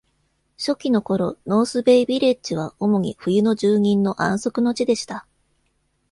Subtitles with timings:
[0.57, 5.27] 初期の頃、ノース・ベイ・ビレッジは主に冬の住人の安息の地でした。